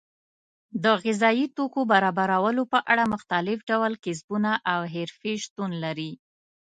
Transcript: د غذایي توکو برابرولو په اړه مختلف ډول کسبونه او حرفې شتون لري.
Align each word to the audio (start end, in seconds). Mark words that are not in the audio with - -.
د 0.83 0.85
غذایي 1.03 1.45
توکو 1.57 1.81
برابرولو 1.91 2.63
په 2.73 2.79
اړه 2.91 3.03
مختلف 3.13 3.57
ډول 3.69 3.93
کسبونه 4.05 4.51
او 4.71 4.79
حرفې 4.93 5.33
شتون 5.43 5.71
لري. 5.83 6.11